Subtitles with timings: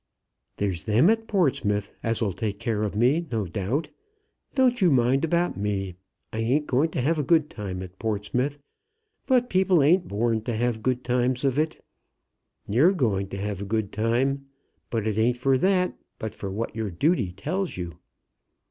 [0.57, 3.91] "There's them at Portsmouth as'll take care of me, no doubt.
[4.55, 5.93] Don't you mind about me.
[6.33, 8.57] I ain't going to have a good time at Portsmouth,
[9.27, 11.85] but people ain't born to have good times of it.
[12.67, 14.47] You're going to have a good time.
[14.89, 17.99] But it ain't for that, but for what your duty tells you.